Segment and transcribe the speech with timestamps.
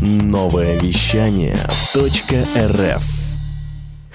[0.00, 1.56] Новое вещание
[2.56, 3.17] .рф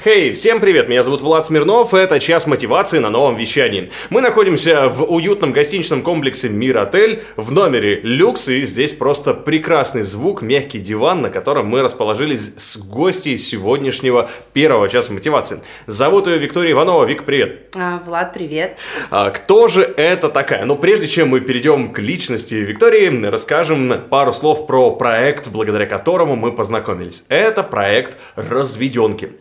[0.03, 3.89] Хей, hey, всем привет, меня зовут Влад Смирнов, это час мотивации на новом вещании.
[4.09, 10.01] Мы находимся в уютном гостиничном комплексе Мир Отель в номере люкс, и здесь просто прекрасный
[10.01, 15.61] звук, мягкий диван, на котором мы расположились с гостей сегодняшнего первого часа мотивации.
[15.87, 17.05] Зовут ее Виктория Иванова.
[17.05, 17.73] Вик, привет.
[17.73, 18.75] А, Влад, привет.
[19.09, 20.65] А, кто же это такая?
[20.65, 26.35] Ну, прежде чем мы перейдем к личности Виктории, расскажем пару слов про проект, благодаря которому
[26.35, 27.23] мы познакомились.
[27.29, 29.31] Это проект «Разведенки».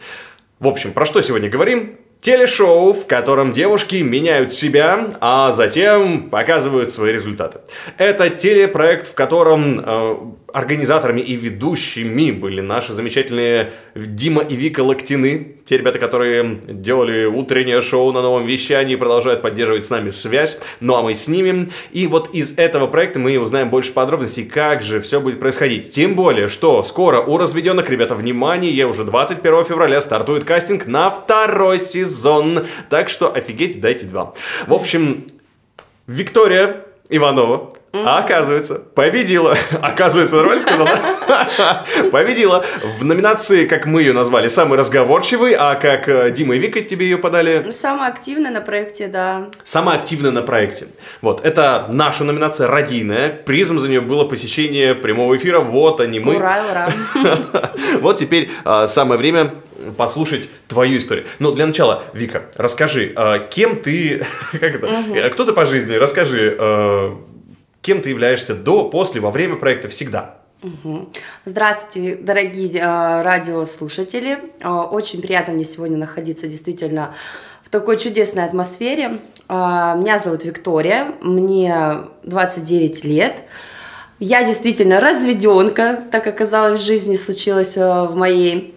[0.62, 1.96] В общем, про что сегодня говорим?
[2.20, 7.62] Телешоу, в котором девушки меняют себя, а затем показывают свои результаты.
[7.98, 10.16] Это телепроект, в котором э,
[10.52, 17.80] организаторами и ведущими были наши замечательные Дима и Вика Локтины, те ребята, которые делали утреннее
[17.82, 21.70] шоу на новом вещании, продолжают поддерживать с нами связь, ну а мы с ними.
[21.92, 25.90] И вот из этого проекта мы узнаем больше подробностей, как же все будет происходить.
[25.90, 31.78] Тем более, что скоро у разведенных, ребята, внимание, уже 21 февраля стартует кастинг на второй
[31.78, 32.66] сезон.
[32.90, 34.34] Так что офигеть, дайте два.
[34.66, 35.24] В общем,
[36.06, 39.56] Виктория Иванова а оказывается, победила.
[39.82, 41.84] Оказывается, нормально сказал, да?
[42.10, 42.64] Победила
[42.98, 47.06] в номинации, как мы ее назвали, самый разговорчивый, а как э, Дима и Вика тебе
[47.06, 47.62] ее подали?
[47.64, 49.48] Ну, самая активная на проекте, да.
[49.64, 50.86] Самая активная на проекте.
[51.20, 53.28] Вот, это наша номинация родийная.
[53.28, 55.60] Призом за нее было посещение прямого эфира.
[55.60, 56.36] Вот они мы.
[56.36, 56.92] Ура, ура.
[58.00, 59.54] Вот теперь а, самое время
[59.96, 61.26] послушать твою историю.
[61.38, 65.94] Но для начала, Вика, расскажи, а, кем ты, как это, кто ты по жизни?
[65.94, 66.56] Расскажи,
[67.82, 70.38] кем ты являешься до, после, во время проекта, всегда.
[71.44, 74.38] Здравствуйте, дорогие э, радиослушатели.
[74.60, 77.16] Э, очень приятно мне сегодня находиться действительно
[77.64, 79.18] в такой чудесной атмосфере.
[79.48, 83.40] Э, меня зовут Виктория, мне 29 лет.
[84.20, 88.76] Я действительно разведенка, так оказалось в жизни случилось в моей.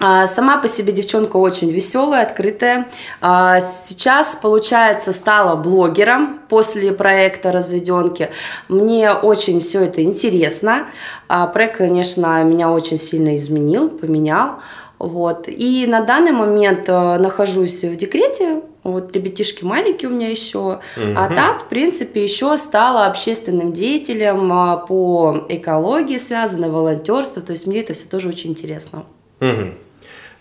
[0.00, 2.88] А, сама по себе девчонка очень веселая, открытая.
[3.20, 8.30] А, сейчас, получается, стала блогером после проекта «Разведенки».
[8.68, 10.86] Мне очень все это интересно.
[11.26, 14.60] А, проект, конечно, меня очень сильно изменил, поменял.
[15.00, 15.44] Вот.
[15.48, 20.80] И на данный момент э, нахожусь в декрете, вот ребятишки маленькие у меня еще, угу.
[20.96, 24.48] а так, в принципе, еще стала общественным деятелем
[24.88, 29.04] по экологии, связанной волонтерство, то есть мне это все тоже очень интересно.
[29.40, 29.74] Угу.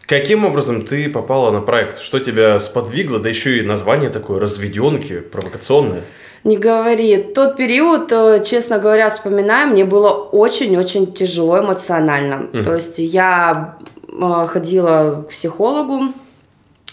[0.08, 2.00] Каким образом ты попала на проект?
[2.00, 3.20] Что тебя сподвигло?
[3.20, 6.04] Да еще и название такое разведенки, провокационное.
[6.46, 7.18] Не говори.
[7.18, 12.48] Тот период, э, честно говоря, вспоминаю, мне было очень-очень тяжело эмоционально.
[12.54, 12.64] Угу.
[12.64, 16.14] То есть я э, ходила к психологу,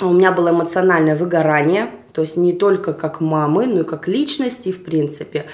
[0.00, 4.70] у меня было эмоциональное выгорание, то есть не только как мамы, но и как личности,
[4.70, 5.46] в принципе.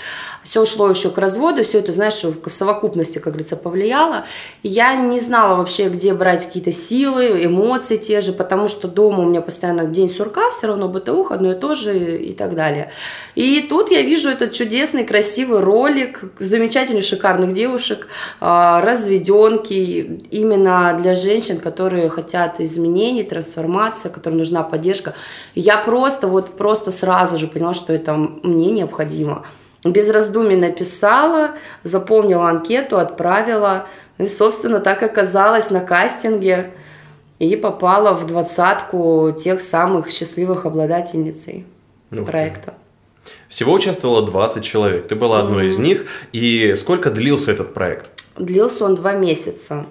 [0.42, 4.26] Все ушло еще к разводу, все это, знаешь, в совокупности, как говорится, повлияло.
[4.62, 9.26] Я не знала вообще, где брать какие-то силы, эмоции те же, потому что дома у
[9.26, 12.92] меня постоянно день сурка, все равно бытовуха, одно и то же и так далее.
[13.34, 21.14] И тут я вижу этот чудесный, красивый ролик, замечательных, шикарных девушек, а, разведенки, именно для
[21.14, 25.14] женщин, которые хотят изменений, трансформации, которым нужна поддержка.
[25.54, 29.44] Я просто вот просто сразу же поняла, что это мне необходимо.
[29.84, 31.52] Без раздумий написала,
[31.84, 33.86] заполнила анкету, отправила.
[34.18, 36.72] Ну и, собственно, так оказалось на кастинге
[37.38, 41.64] и попала в двадцатку тех самых счастливых обладательницей
[42.10, 42.74] ну, проекта.
[43.48, 45.08] Всего участвовало 20 человек.
[45.08, 45.70] Ты была одной mm-hmm.
[45.70, 46.06] из них.
[46.32, 48.10] И сколько длился этот проект?
[48.36, 49.86] Длился он два месяца.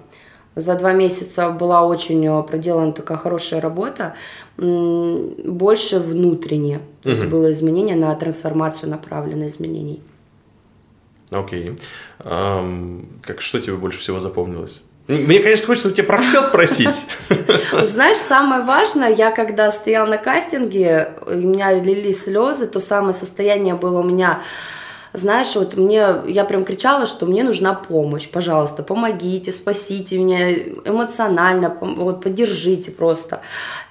[0.56, 4.14] За два месяца была очень э, проделана такая хорошая работа,
[4.56, 6.80] больше внутренне.
[7.02, 10.02] То есть было изменение на трансформацию направлено изменений.
[11.30, 11.76] Окей.
[12.18, 14.82] Um, как, что тебе больше всего запомнилось?
[15.06, 17.06] Мне, конечно, хочется у тебя про все спросить.
[17.82, 23.74] Знаешь, самое важное, я когда стояла на кастинге, у меня лились слезы, то самое состояние
[23.74, 24.42] было у меня
[25.12, 30.52] знаешь, вот мне, я прям кричала, что мне нужна помощь, пожалуйста, помогите, спасите меня
[30.84, 33.40] эмоционально, вот поддержите просто.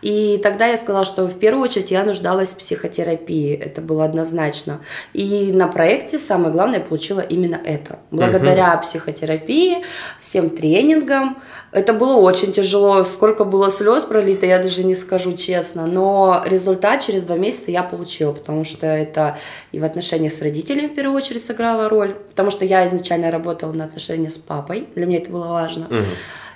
[0.02, 4.80] И тогда я сказала, что в первую очередь я нуждалась в психотерапии, это было однозначно.
[5.14, 8.00] И на проекте самое главное я получила именно это.
[8.12, 8.84] Благодаря угу.
[8.84, 9.84] психотерапии,
[10.22, 15.86] всем тренингам, это было очень тяжело, сколько было слез пролито, я даже не скажу честно,
[15.86, 19.38] но результат через два месяца я получила, потому что это
[19.72, 23.72] и в отношениях с родителями в первую очередь сыграла роль, потому что я изначально работала
[23.72, 25.86] на отношения с папой, для меня это было важно.
[25.86, 26.06] Угу.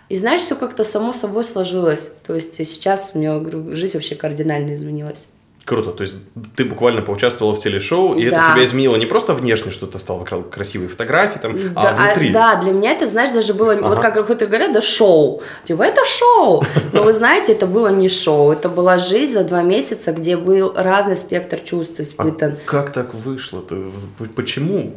[0.09, 2.11] И знаешь, все как-то само собой сложилось.
[2.25, 3.41] То есть сейчас у меня
[3.73, 5.27] жизнь вообще кардинально изменилась.
[5.65, 6.15] Круто, то есть
[6.57, 8.35] ты буквально поучаствовала в телешоу, и Да.
[8.43, 11.93] это тебя изменило не просто внешне, что ты стала выкладывать красивые фотографии, там, а Да,
[11.93, 12.33] внутри.
[12.33, 14.11] да, для меня это, знаешь, даже было, вот Ага.
[14.11, 15.41] как кто-то говорят, да, шоу.
[15.63, 16.63] Типа, это шоу.
[16.91, 20.73] Но вы знаете, это было не шоу, это была жизнь за два месяца, где был
[20.75, 22.55] разный спектр чувств А испытан.
[22.65, 23.91] как так вышло-то?
[24.35, 24.93] Почему?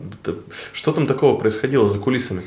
[0.73, 2.43] Что там такого происходило за кулисами?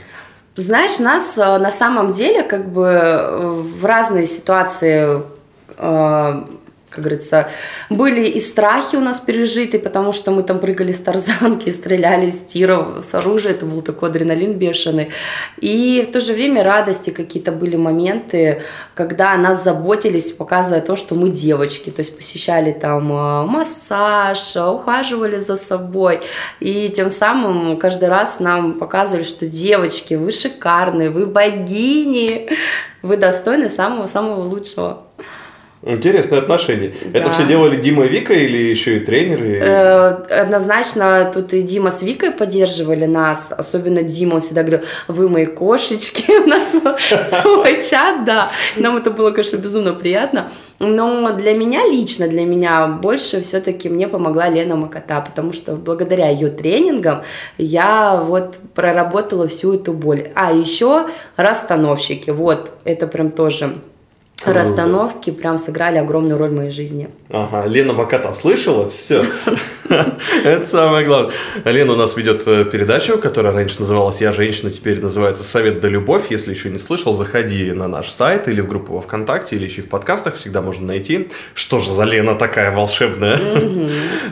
[0.56, 5.22] Знаешь, нас э, на самом деле как бы э, в разные ситуации
[5.78, 6.44] э,
[6.90, 7.50] как говорится,
[7.90, 12.40] были и страхи у нас пережиты, потому что мы там прыгали с тарзанки, стреляли из
[12.40, 15.12] тиров с оружия, это был такой адреналин бешеный.
[15.58, 18.64] И в то же время радости какие-то были моменты,
[18.96, 25.38] когда нас заботились, показывая то, что мы девочки, то есть посещали там э, массаж, ухаживали
[25.38, 26.22] за собой,
[26.60, 32.50] и тем самым каждый раз нам показывали, что девочки, вы шикарные, вы богини,
[33.02, 35.09] вы достойны самого-самого лучшего.
[35.82, 36.94] Интересное отношение.
[37.14, 37.32] Это Да.
[37.32, 39.60] все делали Дима и Вика или еще и тренеры?
[39.62, 40.10] Э,
[40.42, 45.46] Однозначно тут и Дима с Викой поддерживали нас, особенно Дима, он всегда говорил, вы мои
[45.46, 51.54] кошечки, у нас был свой чат, да, нам это было, конечно, безумно приятно, но для
[51.54, 57.24] меня лично, для меня больше все-таки мне помогла Лена Макота, потому что благодаря ее тренингам
[57.58, 60.30] я вот проработала всю эту боль.
[60.36, 63.76] А еще расстановщики, вот, это прям тоже...
[64.42, 64.60] Круто.
[64.60, 67.10] Расстановки прям сыграли огромную роль в моей жизни.
[67.30, 68.90] Ага, Лена Баката слышала?
[68.90, 69.22] Все.
[70.44, 71.34] Это самое главное.
[71.66, 75.90] Лена у нас ведет э, передачу, которая раньше называлась «Я женщина», теперь называется «Совет да
[75.90, 76.28] любовь».
[76.30, 79.82] Если еще не слышал, заходи на наш сайт или в группу во ВКонтакте, или еще
[79.82, 81.30] в подкастах, всегда можно найти.
[81.54, 83.40] Что же за Лена такая волшебная?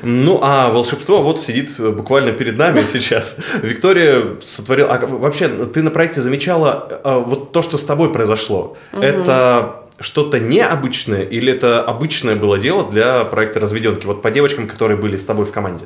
[0.04, 3.38] Ну, а волшебство вот сидит э, буквально перед нами сейчас.
[3.62, 4.94] Виктория сотворила...
[4.94, 8.78] А вообще, ты на проекте замечала э, вот то, что с тобой произошло?
[8.94, 14.06] Это что-то необычное или это обычное было дело для проекта «Разведенки»?
[14.06, 15.86] Вот по девочкам, которые были с тобой в команде.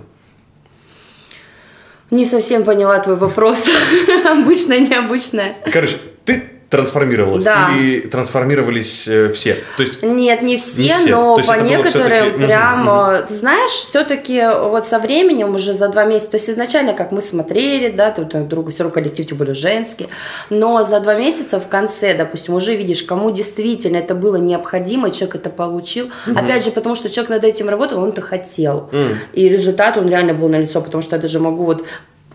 [2.10, 3.69] Не совсем поняла твой вопрос.
[4.25, 5.58] Обычное, необычное.
[5.72, 7.69] Короче, ты трансформировалась Да.
[7.77, 9.57] или трансформировались э, все?
[9.77, 11.09] То есть Нет, не все, Не все.
[11.09, 16.38] но по некоторым прям, ты знаешь, все-таки вот со временем уже за два месяца, то
[16.38, 20.07] есть изначально как мы смотрели, да, тут друг друга, все равно коллектив тем более женский,
[20.50, 25.35] но за два месяца в конце, допустим, уже видишь, кому действительно это было необходимо, человек
[25.35, 29.15] это получил, опять же, потому что человек над этим работал, он это хотел, Мгм.
[29.33, 31.83] и результат он реально был налицо, потому что я даже могу вот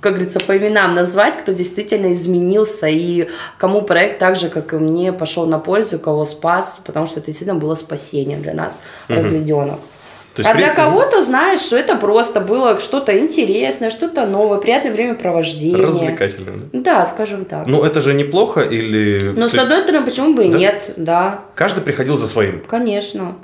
[0.07, 4.77] как говорится, по именам назвать, кто действительно изменился и кому проект так же, как и
[4.77, 9.79] мне, пошел на пользу, кого спас, потому что это действительно было спасением для нас, разведенных.
[10.35, 14.59] То есть а для при- кого-то, знаешь, что это просто было что-то интересное, что-то новое,
[14.59, 15.85] приятное времяпровождение.
[15.87, 16.53] развлекательно.
[16.73, 16.81] да?
[16.99, 17.67] Да, скажем так.
[17.67, 19.33] Ну, это же неплохо или...
[19.35, 20.59] Но то с есть одной стороны, почему бы и Да?
[20.59, 22.63] нет, да, Каждый приходил за своим.
[22.69, 23.35] конечно.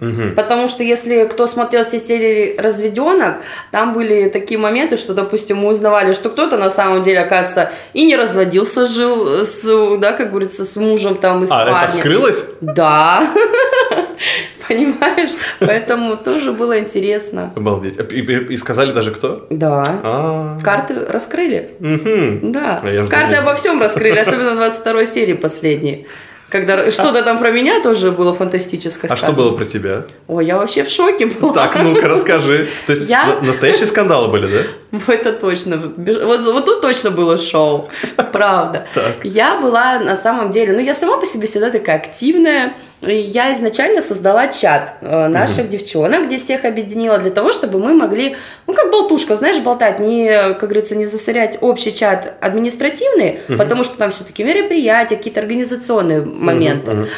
[0.00, 0.34] Мгм.
[0.36, 3.38] Потому что если кто смотрел все серии разведенок,
[3.72, 8.04] там были такие моменты, что, допустим, мы узнавали, что кто-то на самом деле, оказывается, и
[8.06, 9.62] не разводился, жил с,
[9.98, 11.90] да, как говорится, с мужем там и с А, это парнем.
[11.90, 12.44] вскрылось?
[12.60, 13.28] Да.
[14.68, 15.30] Понимаешь?
[15.60, 17.52] Поэтому тоже было интересно.
[17.56, 17.96] Обалдеть.
[18.12, 19.46] И, и- и сказали даже кто?
[19.50, 19.84] Да.
[20.02, 21.70] А, Карты раскрыли.
[21.78, 22.52] мгм.
[22.52, 22.80] Да.
[22.82, 26.06] А Карты обо всем раскрыли, особенно в 22 серии последней.
[26.50, 30.04] Когда что-то там про меня тоже было фантастическое А что было про тебя?
[30.28, 31.52] Ой, я вообще в шоке была.
[31.52, 32.68] Так, ну-ка, расскажи.
[32.86, 35.02] То есть Я- на- настоящие скандалы были, да?
[35.12, 35.76] Это точно.
[35.76, 37.90] Вот, вот тут точно было шоу.
[38.32, 38.86] Правда.
[38.94, 39.16] Так.
[39.24, 42.72] Я была на самом деле, ну я сама по себе всегда такая активная.
[43.00, 48.36] Я изначально создала чат э, наших девчонок, где всех объединила для того, чтобы мы могли,
[48.66, 53.96] ну как болтушка, знаешь, болтать, не, как говорится, не засорять общий чат административный, потому что
[53.96, 56.90] там все-таки мероприятия, какие-то организационные моменты.
[56.90, 57.08] мгм.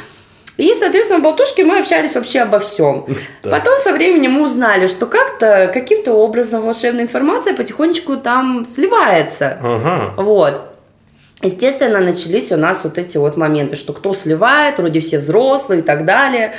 [0.61, 3.07] И, соответственно, в болтушке мы общались вообще обо всем.
[3.41, 3.51] Так.
[3.59, 9.59] Потом со временем мы узнали, что как-то, каким-то образом волшебная информация потихонечку там сливается.
[9.63, 10.13] Ага.
[10.19, 10.70] Вот.
[11.43, 15.83] Естественно, начались у нас вот эти вот моменты, что кто сливает, вроде все взрослые и
[15.83, 16.55] так далее.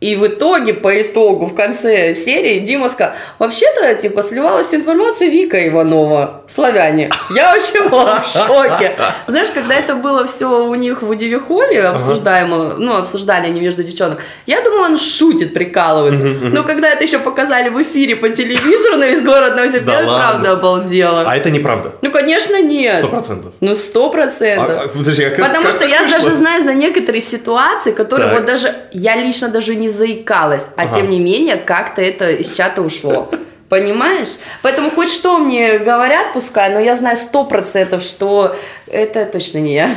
[0.00, 5.30] А, И в итоге, по итогу, в конце серии Дима сказал, вообще-то, типа, сливалась информацию
[5.30, 7.10] Вика Иванова, славяне.
[7.34, 8.96] Я вообще была в шоке.
[9.26, 14.22] Знаешь, когда это было все у них в Удивихоле обсуждаемо, ну, обсуждали они между девчонок,
[14.46, 16.22] я думала, он шутит, прикалывается.
[16.24, 20.52] Но когда это еще показали в эфире по телевизору на весь город Новосибирск, я правда
[20.52, 21.24] обалдела.
[21.26, 21.92] А это неправда.
[22.02, 22.98] Ну, конечно, нет.
[22.98, 23.52] Сто процентов.
[23.60, 24.68] Ну, сто А, процентов.
[24.70, 29.16] а, а как- Потому что я даже знаю за некоторые ситуации, которые вот даже я
[29.16, 30.94] лично даже не заикалась, а Ага.
[30.94, 33.28] тем не менее как-то это из чата ушло.
[33.68, 34.36] Понимаешь?
[34.62, 39.74] Поэтому хоть что мне говорят, пускай, но я знаю сто процентов, что это точно не
[39.74, 39.96] я.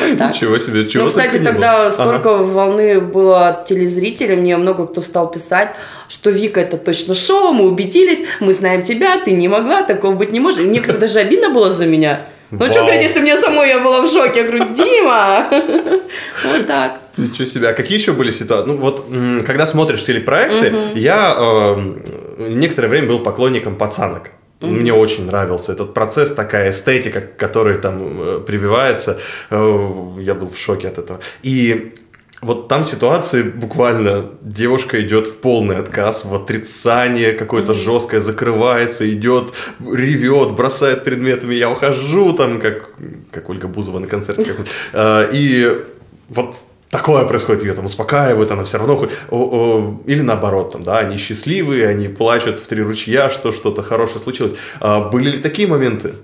[0.00, 1.90] Ничего себе, чего Ну, кстати, не тогда было.
[1.90, 5.74] столько волны было от телезрителей, мне много кто стал писать,
[6.08, 10.32] что Вика это точно шоу, мы убедились, мы знаем тебя, ты не могла, такого быть
[10.32, 10.60] не может.
[10.64, 12.26] Мне как даже обидно было за меня.
[12.50, 12.86] Ну что Вау.
[12.86, 15.46] говорить, если мне самой я была в шоке, я говорю, Дима!
[16.44, 17.00] Вот так.
[17.16, 17.68] Ничего себе.
[17.68, 18.68] А какие еще были ситуации?
[18.68, 19.06] Ну, вот,
[19.44, 24.30] когда смотришь телепроекты, я э, некоторое время был поклонником пацанок.
[24.60, 29.18] Мне очень нравился этот процесс, такая эстетика, которая там э, прививается.
[29.50, 29.88] Э,
[30.18, 31.20] я был в шоке от этого.
[31.42, 31.94] И
[32.40, 39.52] вот там ситуации буквально девушка идет в полный отказ, в отрицание какое-то жесткое, закрывается, идет,
[39.80, 41.54] ревет, бросает предметами.
[41.54, 42.90] Я ухожу там, как,
[43.32, 44.44] как Ольга Бузова на концерте.
[44.44, 44.70] каком-то.
[44.92, 45.84] Э, И
[46.28, 46.54] вот
[46.90, 49.08] такое происходит, ее там успокаивают, она все равно
[50.06, 54.54] Или наоборот, там, да, они счастливые, они плачут в три ручья, что что-то хорошее случилось.
[54.80, 56.14] А были ли такие моменты?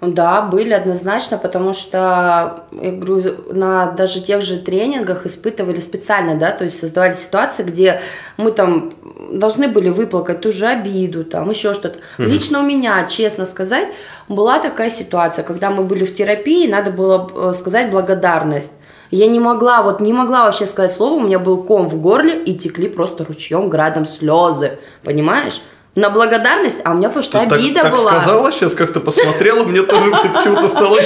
[0.00, 6.52] Да, были однозначно, потому что, я говорю, на даже тех же тренингах испытывали специально, да,
[6.52, 8.00] то есть создавали ситуации, где
[8.38, 8.92] мы там
[9.30, 11.98] должны были выплакать ту же обиду, там еще что-то.
[12.16, 13.88] Лично у меня, честно сказать,
[14.26, 18.72] была такая ситуация, когда мы были в терапии, надо было э, сказать благодарность.
[19.10, 22.42] Я не могла, вот не могла вообще сказать слово, у меня был ком в горле
[22.42, 25.60] и текли просто ручьем, градом слезы, понимаешь?
[25.96, 28.12] На благодарность, а у меня что Ты так, обида так была.
[28.12, 30.98] сказала, сейчас как-то посмотрела, мне тоже почему-то стало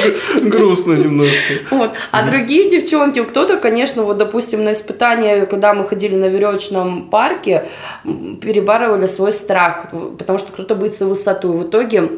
[0.43, 1.55] грустно немножко.
[1.71, 1.93] Вот.
[2.11, 7.69] А другие девчонки, кто-то, конечно, вот, допустим, на испытание, когда мы ходили на веревочном парке,
[8.05, 9.87] перебарывали свой страх,
[10.19, 11.53] потому что кто-то боится высоту.
[11.53, 12.11] В итоге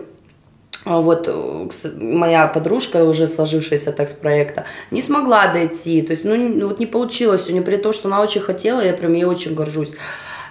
[0.84, 1.68] а, вот э,
[2.00, 6.00] моя подружка, уже сложившаяся так с проекта, не смогла дойти.
[6.02, 8.92] То есть, ну, вот не получилось у нее, при том, что она очень хотела, я
[8.92, 9.94] прям ей очень горжусь.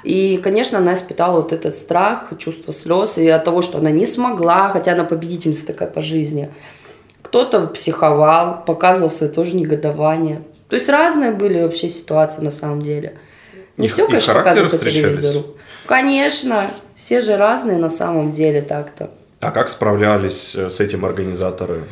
[0.05, 4.05] И, конечно, она испытала вот этот страх, чувство слез, и от того, что она не
[4.05, 6.51] смогла, хотя она победительница такая по жизни.
[7.23, 10.43] Кто-то психовал, показывал свое тоже негодование.
[10.69, 13.17] То есть разные были вообще ситуации на самом деле.
[13.77, 15.55] Не И- все, конечно, показывают по телевизору.
[15.87, 19.09] Конечно, все же разные на самом деле так-то.
[19.39, 21.83] А как справлялись э, с этим организаторы?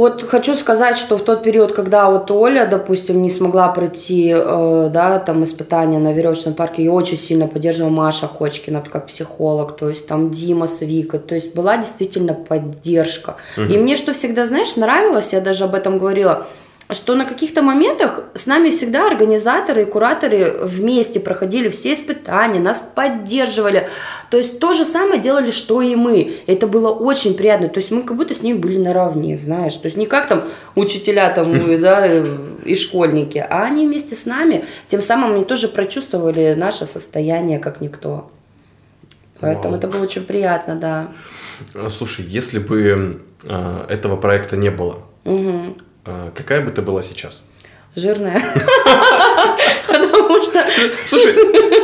[0.00, 4.88] Вот хочу сказать, что в тот период, когда вот Оля, допустим, не смогла пройти, э,
[4.90, 9.90] да, там испытания на веревочном парке, ее очень сильно поддерживала Маша Кочкина как психолог, то
[9.90, 13.36] есть там Дима с Викой, то есть была действительно поддержка.
[13.58, 16.46] И мне что всегда, знаешь, нравилось, я даже об этом говорила,
[16.92, 22.82] что на каких-то моментах с нами всегда организаторы и кураторы вместе проходили все испытания, нас
[22.94, 23.88] поддерживали.
[24.30, 26.34] То есть то же самое делали, что и мы.
[26.46, 27.68] Это было очень приятно.
[27.68, 29.74] То есть мы как будто с ними были наравне, знаешь.
[29.74, 30.44] То есть не как там
[30.74, 32.06] учителя там, и, да,
[32.64, 34.64] и школьники, а они вместе с нами.
[34.88, 38.30] Тем самым они тоже прочувствовали наше состояние, как никто.
[39.40, 39.78] Поэтому Вау.
[39.78, 41.12] это было очень приятно, да.
[41.88, 45.76] Слушай, если бы э, этого проекта не было, Мгм.
[46.06, 47.44] Э, какая бы ты была сейчас?
[47.96, 48.40] Жирная.
[49.88, 50.64] Потому что
[51.06, 51.34] Слушай,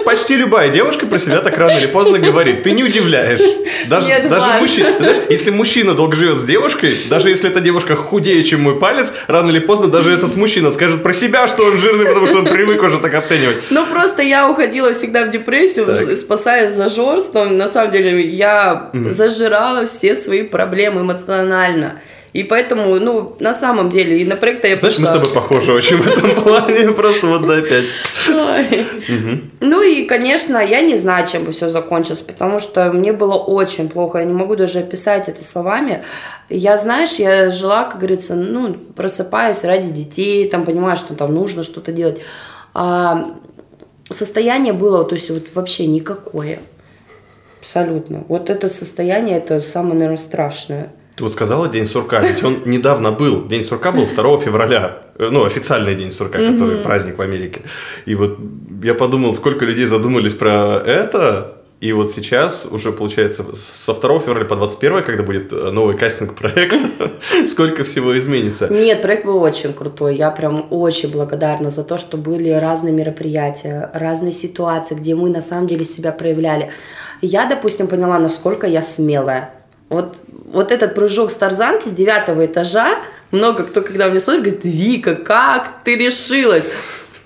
[0.04, 2.62] почти любая девушка про себя так рано или поздно говорит.
[2.62, 3.40] Ты не удивляешь.
[3.88, 4.92] Даже, Нет, даже мужчина.
[4.98, 9.12] Знаешь, если мужчина долго живет с девушкой, даже если эта девушка худее, чем мой палец,
[9.26, 12.44] рано или поздно даже этот мужчина скажет про себя, что он жирный, потому что он
[12.44, 13.56] привык уже так оценивать.
[13.70, 16.16] Ну, просто я уходила всегда в депрессию, Так.
[16.16, 17.58] спасаясь зажорством.
[17.58, 22.00] На самом деле, я зажирала все свои проблемы эмоционально.
[22.36, 25.72] И поэтому, ну, на самом деле, и на проект я Знаешь, мы с тобой похожи
[25.72, 26.92] очень в этом плане.
[26.92, 27.86] Просто вот опять.
[29.60, 33.88] Ну и, конечно, я не знаю, чем бы все закончилось, потому что мне было очень
[33.88, 34.18] плохо.
[34.18, 36.02] Я не могу даже описать это словами.
[36.50, 41.62] Я, знаешь, я жила, как говорится, ну, просыпаясь ради детей, там, понимаю, что там нужно
[41.62, 42.20] что-то делать.
[42.74, 43.28] А
[44.10, 46.58] состояние было, то есть вот вообще никакое.
[47.60, 48.24] Абсолютно.
[48.28, 50.92] Вот это состояние, это самое, наверное, страшное.
[51.16, 53.46] Ты вот сказала День сурка, ведь он недавно был.
[53.48, 54.98] День сурка был 2 февраля.
[55.18, 57.62] Э, Ну, официальный День сурка, который праздник в Америке.
[58.04, 58.38] И вот
[58.82, 61.54] я подумал, сколько людей задумались про это.
[61.80, 66.34] И вот сейчас, уже получается, со 2 февраля по 21, когда будет э, новый кастинг
[66.34, 66.78] проекта,
[67.48, 68.68] сколько всего изменится.
[68.68, 70.16] Нет, проект был очень крутой.
[70.16, 75.40] Я прям очень благодарна за то, что были разные мероприятия, разные ситуации, где мы на
[75.40, 76.70] самом деле себя проявляли.
[77.22, 79.50] Я, допустим, поняла, насколько я смелая.
[79.88, 82.98] Вот, вот этот прыжок с тарзанки с девятого этажа,
[83.30, 86.64] много кто, когда мне смотрит, говорит, Вика, как ты решилась?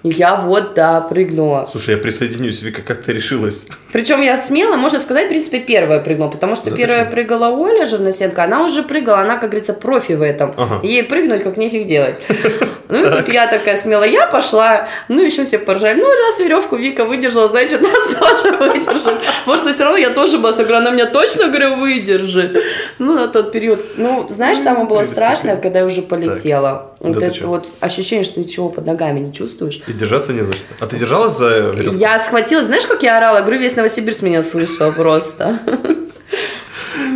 [0.02, 1.66] Я вот, да, прыгнула.
[1.70, 3.66] Слушай, я присоединюсь, Вика, как ты решилась?
[3.92, 7.84] Причем я смело, можно сказать, в принципе, первая прыгнула, потому что Да первая прыгала Оля
[7.84, 10.54] Жирносенко, она уже прыгала, она, как говорится, профи в этом.
[10.56, 10.80] Ага.
[10.82, 12.14] Ей прыгнуть как нефиг делать.
[12.90, 16.00] Ну и тут я такая смелая, я пошла, ну еще все поржали.
[16.00, 19.20] Ну раз веревку Вика выдержала, значит нас тоже выдержит.
[19.44, 22.58] Потому что все равно я тоже была говорю, она меня точно, говорю, выдержит.
[22.98, 23.96] Ну на тот период.
[23.96, 26.89] Ну знаешь, самое было страшное, когда я уже полетела.
[27.00, 29.82] Вот Да это вот ощущение, что ничего под ногами не чувствуешь.
[29.86, 30.66] И держаться не за что.
[30.80, 31.96] А ты держалась за веревку?
[31.98, 33.40] Я схватилась, знаешь, как я орала?
[33.40, 35.58] Говорю, весь Новосибирск меня слышал просто.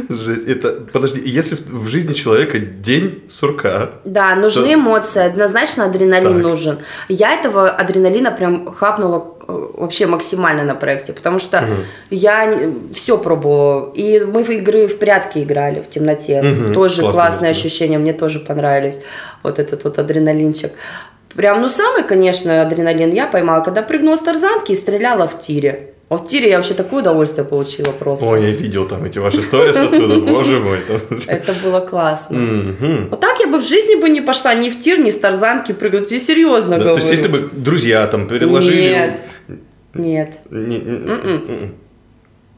[0.25, 0.47] Жесть.
[0.47, 6.43] Это, подожди, если в жизни человека день сурка, Да, нужны То- эмоции, однозначно адреналин Так.
[6.43, 6.79] нужен.
[7.09, 11.67] Я этого адреналина прям хапнула э, вообще максимально на проекте, потому что
[12.11, 12.59] я
[12.95, 13.93] все пробовала.
[13.95, 16.43] И мы в игры в прятки играли в темноте.
[16.43, 17.67] Мгм, Тоже классное классные место.
[17.67, 19.01] ощущения, мне тоже понравились.
[19.43, 20.73] Вот этот вот адреналинчик.
[21.35, 25.94] Прям, ну, самый, конечно, адреналин я поймала, когда прыгнула с тарзанки и стреляла в тире.
[26.11, 28.27] А в тире я вообще такое удовольствие получила просто.
[28.27, 30.81] ой, я видел там эти ваши сторис оттуда, боже мой.
[31.27, 32.39] Это было классно.
[33.11, 35.73] Вот так я бы в жизни бы не пошла ни в тир, ни с тарзанки
[35.73, 36.11] прыгать.
[36.13, 36.95] Я серьезно говорю.
[36.97, 38.83] То есть, если бы друзья там предложили...
[38.91, 39.21] Нет.
[39.95, 40.35] Нет.
[40.51, 41.75] Не- не- м-м.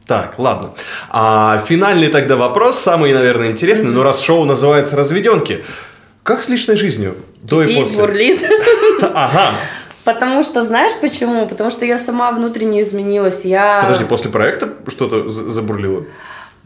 [0.07, 0.75] Так, ладно.
[1.11, 5.65] А финальный тогда вопрос, самый, наверное, интересный, но раз шоу называется «Разведенки»,
[6.23, 7.15] как с личной жизнью?
[7.43, 7.97] До и И после?
[7.99, 8.41] бурлит.
[9.15, 9.55] Ага.
[10.07, 11.47] Потому что, знаешь почему?
[11.49, 13.45] Потому что я сама внутренне изменилась.
[13.45, 13.81] Я...
[13.83, 16.05] Подожди, после проекта что-то за- забурлило?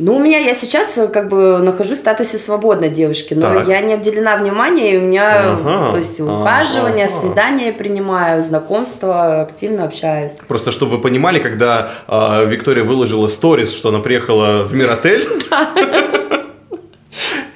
[0.02, 3.68] Ну, у меня, я сейчас э, как бы нахожусь в статусе свободной девушки, но Так.
[3.68, 5.90] я не обделена вниманием, и у меня, Ага.
[5.92, 7.18] то есть, ухаживание, Ага.
[7.18, 10.38] свидания принимаю, знакомства, активно общаюсь.
[10.48, 15.26] Просто чтобы вы понимали, когда а, Виктория выложила сторис, что она приехала в Миротель,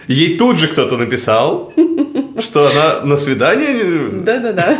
[0.08, 1.72] ей тут же кто-то написал,
[2.40, 4.22] что она на свидание.
[4.22, 4.78] Да-да-да.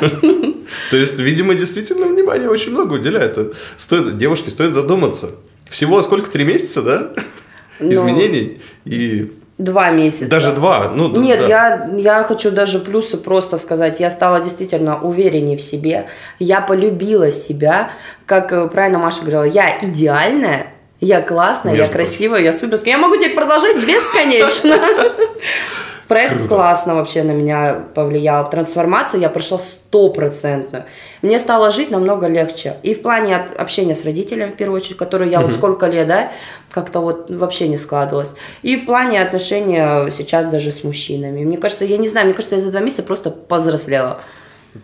[0.95, 3.37] То есть, видимо, действительно внимание очень много уделяет.
[3.77, 5.31] Стоит, девушке стоит задуматься.
[5.69, 6.31] Всего сколько?
[6.31, 7.11] Три месяца, да?
[7.81, 8.63] Ну, Изменений?
[8.85, 10.27] И Два месяца.
[10.27, 10.93] даже два.
[10.95, 11.49] Ну, Нет, да.
[11.49, 13.99] я, я хочу даже плюсы просто сказать.
[13.99, 16.07] Я стала действительно увереннее в себе.
[16.39, 17.91] Я полюбила себя.
[18.25, 22.95] Как э, правильно Маша говорила, я идеальная, я классная, я Между красивая, я суперская.
[22.95, 24.79] Я могу теперь продолжать бесконечно.
[26.09, 26.49] Проект Круто.
[26.49, 28.49] классно вообще на меня повлиял.
[28.49, 30.85] Трансформацию я прошла стопроцентную.
[31.23, 32.77] Мне стало жить намного легче.
[32.83, 36.07] И в плане от- общения с родителями, в первую очередь, которые я вот сколько лет,
[36.09, 36.31] да,
[36.71, 38.35] как-то вот вообще не складывалось.
[38.63, 41.45] И в плане отношения сейчас даже с мужчинами.
[41.45, 44.21] Мне кажется, я не знаю, мне кажется, я за два месяца просто повзрослела.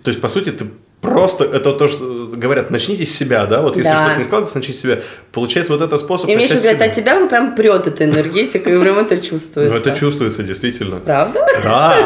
[0.04, 0.66] То есть, по сути, ты
[1.00, 3.62] просто, это то, что говорят, начните с себя, да?
[3.62, 4.04] Вот если Да.
[4.04, 5.00] что-то не складывается, начните с себя.
[5.32, 8.78] Получается, вот это способ И мне еще говорят, от тебя прям прет эта энергетика, и
[8.78, 9.72] прям это чувствуется.
[9.74, 10.98] Ну, это чувствуется, действительно.
[10.98, 11.46] Правда?
[11.62, 11.96] Да.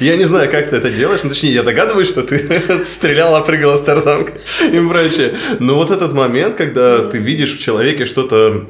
[0.00, 1.20] Я не знаю, как ты это делаешь.
[1.22, 4.34] Ну, точнее, я догадываюсь, что ты стреляла, прыгала с тарзанкой
[4.72, 5.34] и прочее.
[5.58, 8.66] Но вот этот момент, когда ты видишь в человеке что-то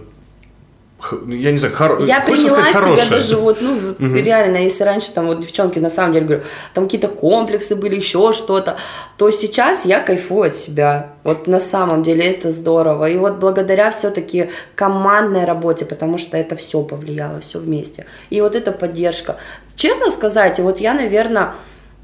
[1.26, 2.04] я не знаю, хоро...
[2.04, 3.11] Я хочется приняла сказать, себя хорошее.
[3.11, 6.85] даже вот, ну, вот реально, если раньше там вот девчонки, на самом деле, говорю, там
[6.85, 8.78] какие-то комплексы были, еще что-то,
[9.18, 11.11] то сейчас я кайфую от себя.
[11.22, 13.11] Вот на самом деле это здорово.
[13.11, 18.06] И вот благодаря все-таки командной работе, потому что это все повлияло, все вместе.
[18.30, 19.37] И вот эта поддержка.
[19.74, 21.52] Честно сказать, вот я, наверное,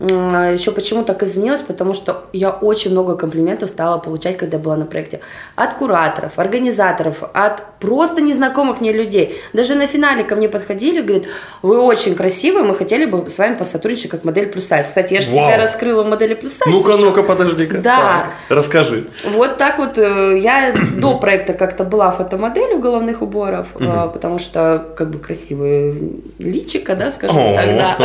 [0.02, 4.84] еще почему так изменилось, потому что я очень много комплиментов стала получать, когда была на
[4.84, 5.20] проекте.
[5.54, 9.40] От кураторов, организаторов, от просто незнакомых мне людей.
[9.52, 11.26] Даже на финале ко мне подходили, говорят,
[11.62, 14.86] вы очень красивые, мы хотели бы с вами посотрудничать как модель плюс сайз.
[14.86, 15.48] Кстати, я же Вау.
[15.48, 16.74] себя раскрыла в модели плюс сайз.
[16.74, 17.04] Ну-ка, еще.
[17.04, 17.78] ну-ка, подожди-ка.
[17.78, 17.96] Да.
[17.96, 19.06] Так, расскажи.
[19.34, 24.84] Вот так вот э, я до проекта как-то была фотомоделью головных уборов, э, потому что
[24.96, 25.96] как бы красивые
[26.38, 27.98] личика, да, скажем так, да.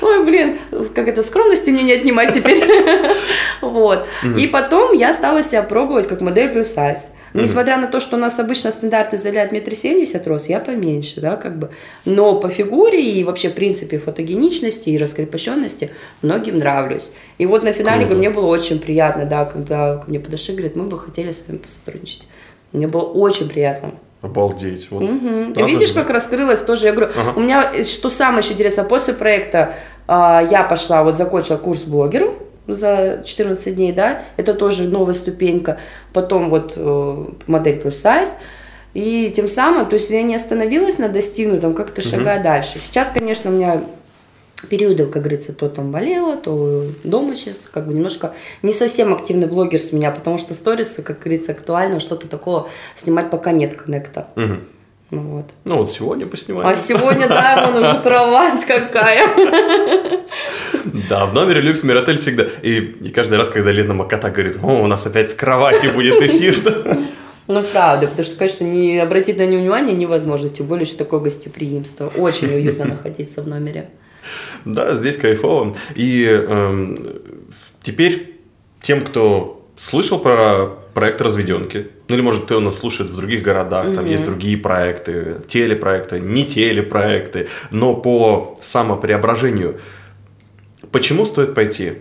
[0.00, 0.58] Ой, блин,
[0.94, 2.62] как это, скромности мне не отнимать теперь.
[3.60, 4.06] Вот.
[4.36, 7.10] И потом я стала себя пробовать как модель плюс сайз.
[7.32, 11.36] Несмотря на то, что у нас обычно стандарты заявляют метр семьдесят рост, я поменьше, да,
[11.36, 11.70] как бы.
[12.04, 15.90] Но по фигуре и вообще в принципе фотогеничности и раскрепощенности
[16.22, 17.10] многим нравлюсь.
[17.38, 20.84] И вот на финале мне было очень приятно, да, когда ко мне подошли, говорят, мы
[20.84, 22.28] бы хотели с вами посотрудничать.
[22.72, 23.92] Мне было очень приятно.
[24.22, 24.88] Обалдеть.
[24.90, 25.02] Вот.
[25.02, 25.48] Мгм.
[25.50, 25.94] Надо Видишь, же.
[25.96, 26.86] как раскрылась тоже.
[26.86, 27.32] Я говорю, Ага.
[27.36, 29.74] у меня, э, что самое еще интересно, после проекта
[30.08, 32.34] я пошла, вот закончила курс блогеров
[32.66, 35.78] за 14 дней, да, это тоже новая ступенька.
[36.12, 38.36] Потом вот э, модель плюс сайз.
[38.94, 42.78] И тем самым, то есть я не остановилась на достигнутом, как-то шагая дальше.
[42.78, 43.82] Сейчас, конечно, у меня
[44.70, 49.48] периоды, как говорится, то там болела, то дома сейчас, как бы немножко не совсем активный
[49.48, 54.28] блогер с меня, потому что сторисы, как говорится, актуально, что-то такого снимать пока нет коннекта.
[54.36, 54.64] Мгм.
[55.14, 55.44] Ну вот.
[55.64, 56.68] Ну вот сегодня поснимаем.
[56.68, 59.28] А сегодня, да, вон уже кровать какая.
[61.08, 62.46] Да, в номере люкс Миротель всегда.
[62.62, 66.20] И, и каждый раз, когда Лена Макота говорит, о, у нас опять с кровати будет
[66.22, 66.54] эфир.
[67.46, 71.20] Ну, правда, потому что, конечно, не обратить на него внимание невозможно, тем более, что такое
[71.20, 72.10] гостеприимство.
[72.16, 73.90] Очень уютно находиться в номере.
[74.64, 75.76] Да, здесь кайфово.
[75.94, 77.06] И эм,
[77.82, 78.40] теперь
[78.80, 83.92] тем, кто слышал про проект разведенки, ну или может кто нас слушает в других городах,
[83.94, 89.80] там есть другие проекты, телепроекты, не телепроекты, но по самопреображению
[90.90, 91.94] почему стоит пойти?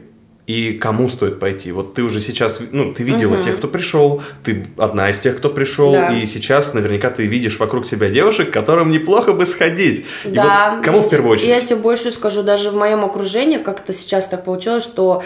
[0.45, 1.71] и кому стоит пойти.
[1.71, 3.43] Вот ты уже сейчас, ну, ты видела угу.
[3.43, 6.13] тех, кто пришел, ты одна из тех, кто пришел, да.
[6.13, 10.05] и сейчас наверняка ты видишь вокруг себя девушек, которым неплохо бы сходить.
[10.25, 10.73] Да.
[10.73, 11.47] И вот кому в первую очередь?
[11.47, 15.23] Я тебе больше скажу, даже в моем окружении как-то сейчас так получилось, что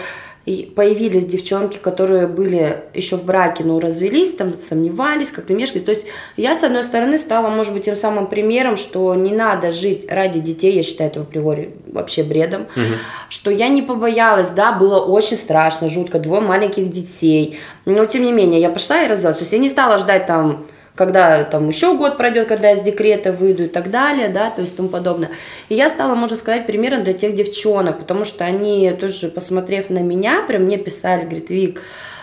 [0.48, 5.82] и появились девчонки, которые были еще в браке, но развелись, там сомневались, как-то мешкали.
[5.82, 6.06] То есть
[6.38, 10.40] я, с одной стороны, стала, может быть, тем самым примером, что не надо жить ради
[10.40, 12.96] детей, я считаю это априори вообще бредом, угу.
[13.28, 18.32] что я не побоялась, да, было очень страшно, жутко, двое маленьких детей, но тем не
[18.32, 19.36] менее я пошла и развелась.
[19.36, 20.64] То есть я не стала ждать там
[20.98, 24.60] когда там еще год пройдет, когда я с декрета выйду и так далее, да, то
[24.60, 25.30] есть тому подобное.
[25.68, 30.00] И я стала, можно сказать, примером для тех девчонок, потому что они тоже, посмотрев на
[30.00, 31.82] меня, прям мне писали, говорит, Вик,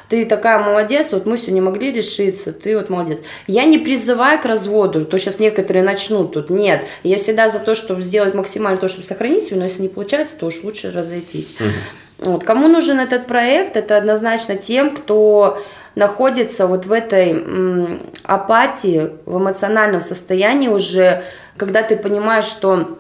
[0.10, 3.24] ты такая молодец, вот мы все не могли решиться, ты вот молодец.
[3.48, 6.86] Я не призываю к разводу, то сейчас некоторые начнут тут, нет.
[7.04, 10.36] Я всегда за то, чтобы сделать максимально то, чтобы сохранить себя, но если не получается,
[10.38, 11.56] то уж лучше разойтись.
[11.60, 12.05] Угу.
[12.20, 12.44] Вот.
[12.44, 15.62] Кому нужен этот проект, это однозначно тем, кто
[15.96, 21.24] находится вот в этой апатии, в эмоциональном состоянии уже,
[21.58, 22.98] когда ты понимаешь, что,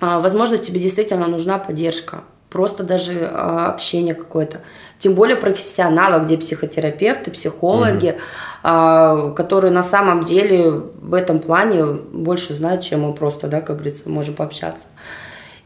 [0.00, 4.60] а, возможно, тебе действительно нужна поддержка, просто даже а, общение какое-то.
[4.98, 8.18] Тем более профессионалы, где психотерапевты, психологи,
[8.62, 13.76] а, которые на самом деле в этом плане больше знают, чем мы просто, да, как
[13.76, 14.88] говорится, можем пообщаться.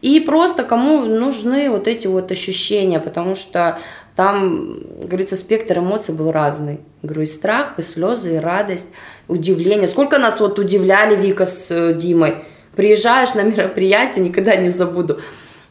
[0.03, 3.79] И просто кому нужны вот эти вот ощущения, потому что
[4.17, 6.81] там, говорится, спектр эмоций был разный.
[7.03, 8.89] Говорю, и страх, и слезы, и радость,
[9.29, 9.89] удивление.
[9.89, 12.45] Сколько нас вот удивляли Вика с э, Димой.
[12.77, 15.21] Приезжаешь на мероприятие, никогда не забуду.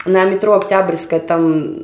[0.05, 1.79] На метро Октябрьская, там,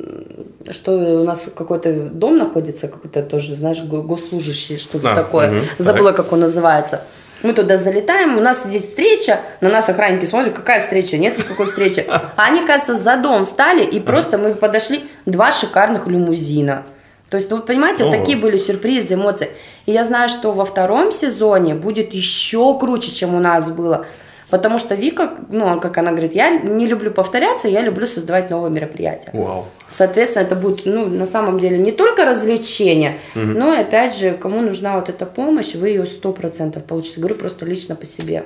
[0.72, 5.50] что у нас какой-то дом находится, какой-то тоже, знаешь, госслужащий, что-то а, такое.
[5.50, 6.26] Угу, Забыла, так.
[6.26, 7.02] как он называется.
[7.46, 11.68] Мы туда залетаем, у нас здесь встреча, на нас охранники смотрят, какая встреча, нет никакой
[11.68, 12.04] встречи.
[12.08, 16.86] А они, кажется, за дом стали, и просто мы подошли, два шикарных лимузина.
[17.30, 19.50] То есть, ну, вы понимаете, вот такие были сюрпризы, эмоции.
[19.86, 24.08] И я знаю, что во втором сезоне будет еще круче, чем у нас было.
[24.50, 28.72] Потому что Вика, ну, как она говорит, я не люблю повторяться, я люблю создавать новые
[28.72, 29.32] мероприятия.
[29.34, 29.66] Вау.
[29.90, 33.44] Соответственно, это будет, ну, на самом деле, не только развлечение, угу.
[33.44, 37.20] но и, опять же, кому нужна вот эта помощь, вы ее сто процентов получите.
[37.20, 38.44] Говорю просто лично по себе.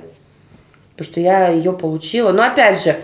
[0.96, 2.32] Потому что я ее получила.
[2.32, 2.96] Но, опять же,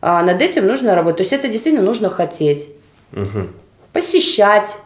[0.00, 1.18] а, над этим нужно работать.
[1.18, 2.68] То есть это действительно нужно хотеть.
[3.12, 3.48] Угу.
[3.92, 4.76] Посещать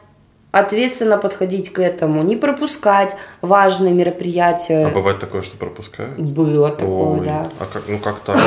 [0.55, 4.87] ответственно подходить к этому, не пропускать важные мероприятия.
[4.87, 6.19] А бывает такое, что пропускают?
[6.19, 7.49] Было такое, Ой, да.
[7.59, 8.39] А как, ну как так?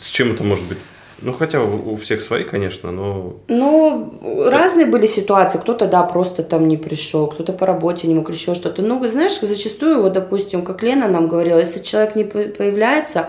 [0.00, 0.78] С чем это может быть?
[1.20, 3.34] Ну, хотя у всех свои, конечно, но...
[3.48, 5.58] Ну, разные были ситуации.
[5.58, 8.82] Кто-то, да, просто там не пришел, кто-то по работе не мог, еще что-то.
[8.82, 13.26] Ну, знаешь, зачастую, вот, допустим, как Лена нам говорила, если человек не появляется,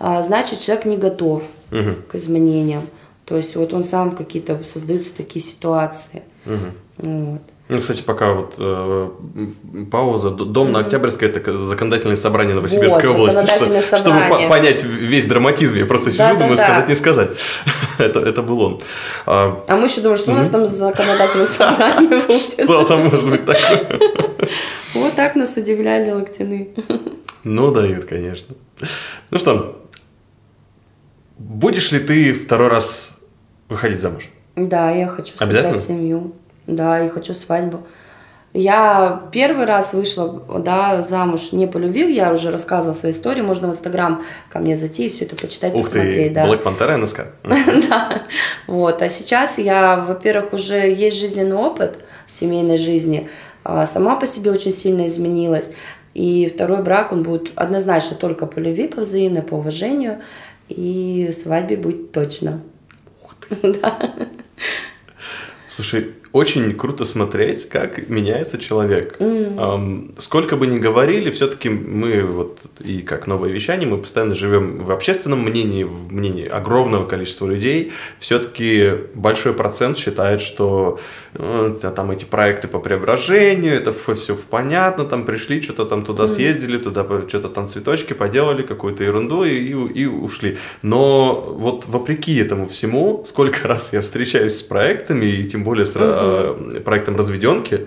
[0.00, 1.96] а, значит, человек не готов угу.
[2.08, 2.82] к изменениям.
[3.26, 6.22] То есть, вот он сам какие-то создаются такие ситуации.
[6.48, 7.08] Угу.
[7.10, 7.42] Вот.
[7.68, 9.10] Ну, кстати, пока вот э,
[9.90, 10.30] пауза.
[10.30, 15.76] Дом на Октябрьской это законодательное собрание Новосибирской вот, области, что, чтобы по понять весь драматизм.
[15.76, 16.90] Я просто сижу, да, думаю, да, сказать, да.
[16.90, 17.30] не сказать.
[17.98, 18.80] это, это был он.
[19.26, 22.64] А, а мы еще думаем, что у нас там законодательное собрание будет.
[22.64, 24.00] Что там может быть такое?
[24.94, 26.70] Вот так нас удивляли локтяны.
[27.44, 28.56] Ну, дают, конечно.
[29.30, 29.86] Ну что,
[31.36, 33.14] будешь ли ты второй раз
[33.68, 34.30] выходить замуж?
[34.56, 36.32] Да, я хочу создать семью.
[36.68, 37.86] Да, и хочу свадьбу.
[38.54, 43.68] Я первый раз вышла, да, замуж не по любви, я уже рассказывала свою историю, можно
[43.68, 46.28] в Инстаграм ко мне зайти и все это почитать, Ух посмотреть.
[46.28, 46.46] Ты, да.
[46.46, 47.26] Black Panther НСК.
[47.88, 48.22] Да,
[48.66, 53.28] вот, а сейчас я, во-первых, уже есть жизненный опыт семейной жизни,
[53.64, 55.70] а сама по себе очень сильно изменилась,
[56.14, 60.20] и второй брак, он будет однозначно только по любви, по взаимной, по уважению,
[60.68, 62.60] и свадьбе будет точно.
[63.22, 63.56] Ух ты.
[63.82, 63.98] Да.
[65.68, 69.16] Слушай, очень круто смотреть, как меняется человек.
[69.18, 69.56] Mm.
[69.56, 74.78] Um, сколько бы ни говорили, все-таки мы вот и как новое вещание, мы постоянно живем
[74.82, 77.92] в общественном мнении, в мнении огромного количества людей.
[78.18, 81.00] Все-таки большой процент считает, что
[81.34, 86.28] э, там эти проекты по преображению, это все понятно, там пришли, что-то там туда mm.
[86.28, 90.58] съездили, туда что-то там цветочки поделали, какую-то ерунду и, и, и ушли.
[90.82, 95.96] Но вот вопреки этому всему, сколько раз я встречаюсь с проектами, и тем более с
[95.96, 97.86] mm э, проектом разведенки.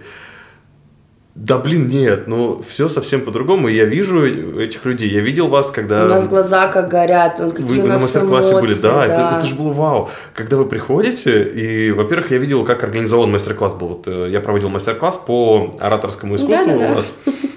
[1.33, 3.69] Да блин, нет, ну все совсем по-другому.
[3.69, 4.25] Я вижу
[4.59, 5.09] этих людей.
[5.09, 6.03] Я видел вас, когда...
[6.03, 9.05] У нас глаза как горят, он какие вы, у нас на мастер-классе были, да, да.
[9.05, 10.09] Это, это же было вау.
[10.33, 13.87] Когда вы приходите, и, во-первых, я видел, как организован мастер-класс был.
[13.87, 17.13] Вот, э, я проводил мастер-класс по ораторскому искусству да, да, у вас.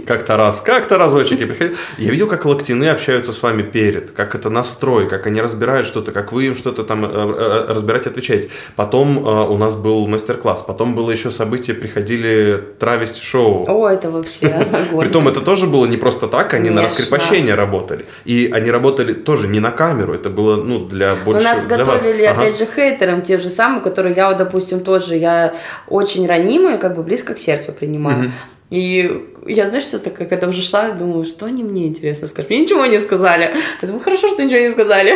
[0.06, 1.76] Как-то раз, как-то разочек я приходил.
[1.98, 6.12] Я видел, как локтины общаются с вами перед, как это настрой, как они разбирают что-то,
[6.12, 8.48] как вы им что-то там э, э, разбирать, отвечаете.
[8.76, 13.66] Потом э, у нас был мастер-класс, потом было еще событие, приходили травести-шоу.
[13.68, 14.66] О, это вообще.
[14.98, 18.06] Притом это тоже было не просто так, они на раскрепощение работали.
[18.24, 21.78] И они работали тоже не на камеру, это было, ну, для У больше нас для
[21.84, 22.02] вас.
[22.02, 22.42] готовили, Ага.
[22.42, 25.54] опять же, хейтерам те же самые, которые я, допустим, тоже, я
[25.88, 28.32] очень ранимая, как бы близко к сердцу принимаю.
[28.74, 32.50] И я, знаешь, все так, когда уже шла, думаю, что они мне интересно скажут.
[32.50, 33.54] Мне ничего не сказали.
[33.80, 35.14] Я думаю, хорошо, что ничего не сказали.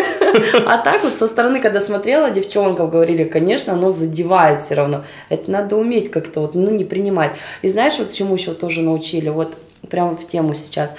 [0.65, 5.03] А так вот со стороны, когда смотрела, девчонкам говорили, конечно, оно задевает все равно.
[5.29, 7.33] Это надо уметь как-то вот, ну, не принимать.
[7.63, 9.29] И знаешь, вот чему еще тоже научили?
[9.29, 9.57] Вот
[9.89, 10.95] прямо в тему сейчас.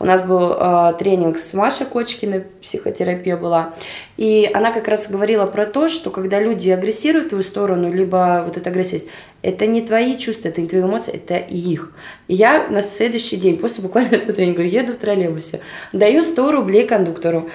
[0.00, 3.74] У нас был э, тренинг с Машей Кочкиной, психотерапия была.
[4.16, 8.42] И она как раз говорила про то, что когда люди агрессируют в твою сторону, либо
[8.46, 9.02] вот эта агрессия,
[9.42, 11.92] это не твои чувства, это не твои эмоции, это их.
[12.28, 15.60] И я на следующий день, после буквально этого тренинга, еду в троллейбусе,
[15.92, 17.50] даю 100 рублей кондуктору.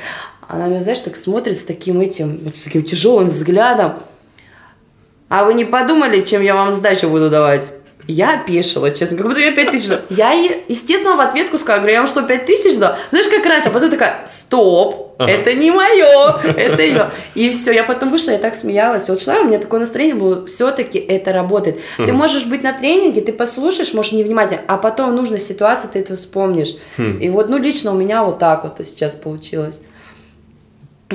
[0.47, 4.03] Она меня, знаешь, так смотрит с таким этим, вот с таким тяжелым взглядом.
[5.29, 7.71] А вы не подумали, чем я вам сдачу буду давать?
[8.07, 10.01] Я опешила, честно, как будто я 5 тысяч дала.
[10.09, 12.97] Я, ей, естественно, в ответку сказала, говорю, я вам что, 5 тысяч дала?
[13.09, 15.31] Знаешь, как раньше, а потом такая, стоп, Ага.
[15.31, 17.11] это не мое, это ее.
[17.35, 19.07] И все, я потом вышла, я так смеялась.
[19.09, 21.79] Вот шла, у меня такое настроение было, все-таки это работает.
[21.97, 25.99] Ты можешь быть на тренинге, ты послушаешь, можешь невнимательно, а потом в нужной ситуации ты
[25.99, 26.75] это вспомнишь.
[26.97, 29.81] И вот, ну, лично у меня вот так вот сейчас получилось.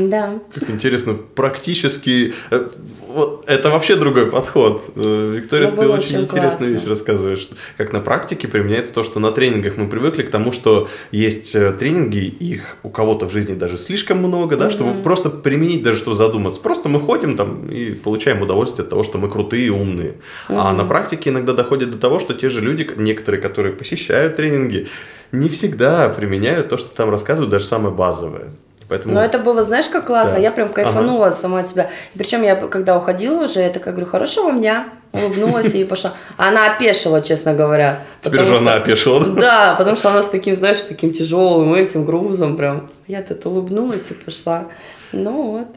[0.09, 0.39] Да.
[0.55, 2.35] Как интересно, практически...
[2.51, 2.69] э,
[3.09, 4.83] Вот, это вообще другой подход.
[4.97, 6.65] Э, Виктория, ты очень очень интересную классно.
[6.67, 7.49] вещь рассказываешь.
[7.77, 11.73] Как на практике применяется то, что на тренингах мы привыкли к тому, что есть э,
[11.73, 16.17] тренинги, их у кого-то в жизни даже слишком много, да, чтобы просто применить, даже чтобы
[16.17, 16.61] задуматься.
[16.61, 20.15] Просто мы ходим там и получаем удовольствие от того, что мы крутые и умные.
[20.49, 24.89] А на практике иногда доходит до того, что те же люди, некоторые, которые посещают тренинги,
[25.33, 28.51] не всегда применяют то, что там рассказывают, даже самое базовое.
[28.91, 29.15] Поэтому...
[29.15, 30.35] Но это было, знаешь, как классно.
[30.35, 30.41] Да.
[30.41, 31.91] Я прям кайфанула сама от себя.
[32.15, 34.89] Причем я, когда уходила уже, я такая говорю, хорошего дня.
[35.13, 36.15] Улыбнулась и пошла.
[36.37, 38.03] Она опешила, честно говоря.
[38.21, 39.25] Теперь же она опешила.
[39.25, 39.41] да?
[39.41, 42.91] Да, потому что она с таким, знаешь, таким тяжелым этим грузом прям.
[43.07, 44.67] Я тут улыбнулась и пошла.
[45.13, 45.69] Ну вот.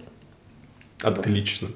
[1.04, 1.68] Отлично.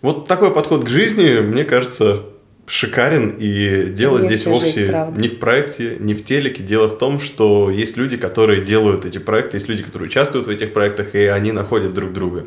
[0.00, 2.22] Вот такой подход к жизни, мне кажется,
[2.66, 3.36] шикарен.
[3.38, 5.20] И дело Легче здесь вовсе жить, правда.
[5.20, 6.62] не в проекте, не в телеке.
[6.62, 10.50] Дело в том, что есть люди, которые делают эти проекты, есть люди, которые участвуют в
[10.50, 12.46] этих проектах, и они находят друг друга.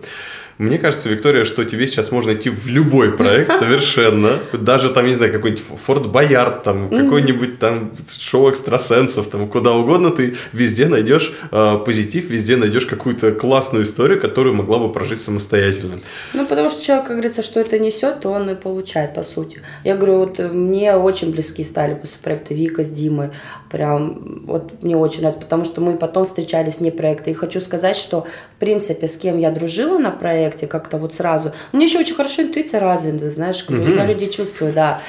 [0.58, 4.39] Мне кажется, Виктория, что тебе сейчас можно идти в любой проект совершенно.
[4.54, 10.10] Даже там, не знаю, какой-нибудь Форт Боярд, там, какой-нибудь там шоу экстрасенсов, там, куда угодно,
[10.10, 16.00] ты везде найдешь э, позитив, везде найдешь какую-то классную историю, которую могла бы прожить самостоятельно.
[16.34, 19.62] Ну, потому что человек, как говорится, что это несет, то он и получает, по сути.
[19.84, 23.30] Я говорю, вот э, мне очень близки стали после проекта Вика с Димой.
[23.70, 27.30] Прям, вот мне очень нравится, потому что мы потом встречались вне проекта.
[27.30, 31.52] И хочу сказать, что, в принципе, с кем я дружила на проекте, как-то вот сразу.
[31.74, 35.02] У меня еще очень хорошо интуиция развита, знаешь, я людей чувствую, да.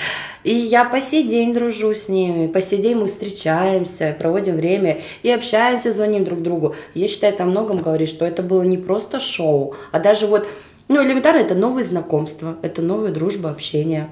[0.44, 4.98] И я по сей день дружу с ними, по сей день мы встречаемся, проводим время
[5.22, 6.74] и общаемся, звоним друг другу.
[6.94, 10.46] Я считаю, это о многом говорит, что это было не просто шоу, а даже вот,
[10.88, 14.10] ну, элементарно, это новые знакомства, это новая дружба, общение.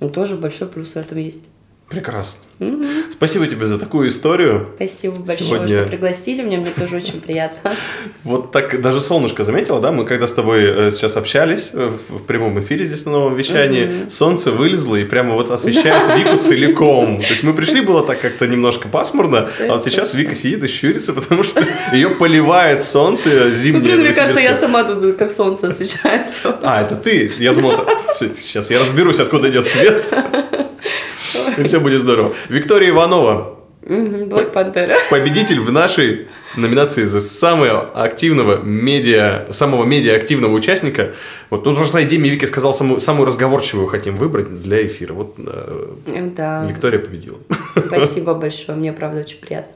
[0.00, 1.44] Ну, тоже большой плюс в этом есть.
[1.92, 2.40] Прекрасно.
[3.12, 4.70] Спасибо тебе за такую историю.
[4.76, 7.74] Спасибо большое, Сегодня- что пригласили меня, мне тоже очень приятно.
[8.24, 9.90] Вот так даже солнышко заметила, да?
[9.90, 14.08] Мы когда с тобой э, сейчас общались э, в, прямом эфире здесь на новом вещании,
[14.10, 17.20] солнце вылезло и прямо вот освещает Вику целиком.
[17.20, 20.68] То есть мы пришли, было так как-то немножко пасмурно, а вот сейчас Вика сидит и
[20.68, 23.82] щурится, потому что ее поливает солнце Ну, зимнее.
[23.82, 26.56] блин, мне кажется, я сама тут как солнце освещаю все.
[26.62, 27.32] А, это ты?
[27.38, 27.74] Я думал,
[28.38, 30.04] сейчас я разберусь, откуда идет свет.
[31.56, 32.34] И все будет здорово.
[32.48, 34.96] Виктория Иванова, Блэк Пантера.
[35.10, 41.10] победитель в нашей номинации за самого активного медиа, самого медиа-активного участника.
[41.50, 45.14] Вот, ну, что Диме Вики сказал, самую, самую разговорчивую хотим выбрать для эфира.
[45.14, 45.88] Вот э,
[46.36, 47.38] Да, Виктория победила.
[47.86, 49.72] спасибо большое, мне правда очень приятно.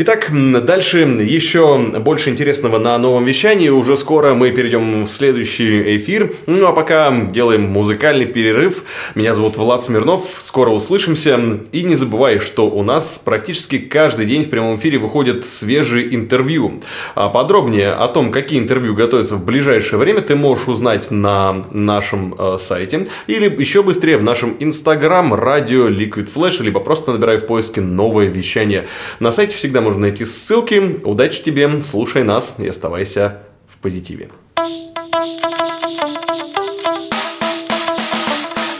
[0.00, 3.68] Итак, дальше еще больше интересного на новом вещании.
[3.68, 6.32] Уже скоро мы перейдем в следующий эфир.
[6.46, 8.84] Ну а пока делаем музыкальный перерыв.
[9.16, 10.22] Меня зовут Влад Смирнов.
[10.38, 11.40] Скоро услышимся.
[11.72, 16.80] И не забывай, что у нас практически каждый день в прямом эфире выходят свежие интервью.
[17.16, 22.36] А подробнее о том, какие интервью готовятся в ближайшее время, ты можешь узнать на нашем
[22.38, 23.08] э, сайте.
[23.26, 28.26] Или еще быстрее в нашем инстаграм радио Liquid Flash, либо просто набирай в поиске новое
[28.26, 28.86] вещание.
[29.18, 31.00] На сайте всегда можно найти ссылки.
[31.04, 34.28] Удачи тебе, слушай нас и оставайся в позитиве.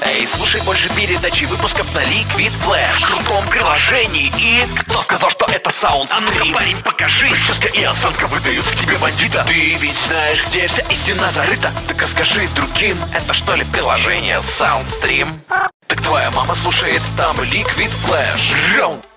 [0.03, 3.01] Эй, слушай больше передачи выпусков на Liquid Flash.
[3.01, 4.62] В крутом приложении и...
[4.81, 7.29] Кто сказал, что это саунд А ну парень, покажи.
[7.29, 9.44] Прическа и осанка выдают к тебе бандита.
[9.47, 11.71] Ты ведь знаешь, где вся истина зарыта.
[11.87, 15.29] Так скажи другим, это что ли приложение Soundstream?
[15.87, 18.53] Так твоя мама слушает там Liquid Flash.
[18.77, 19.08] Раунд